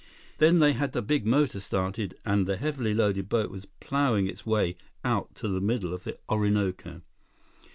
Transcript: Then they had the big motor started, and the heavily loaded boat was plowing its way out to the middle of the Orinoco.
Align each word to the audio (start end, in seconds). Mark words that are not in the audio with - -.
Then 0.39 0.57
they 0.57 0.73
had 0.73 0.93
the 0.93 1.03
big 1.03 1.27
motor 1.27 1.59
started, 1.59 2.15
and 2.25 2.47
the 2.47 2.57
heavily 2.57 2.91
loaded 2.95 3.29
boat 3.29 3.51
was 3.51 3.67
plowing 3.67 4.25
its 4.27 4.47
way 4.47 4.75
out 5.03 5.35
to 5.35 5.47
the 5.47 5.61
middle 5.61 5.93
of 5.93 6.05
the 6.05 6.17
Orinoco. 6.27 7.03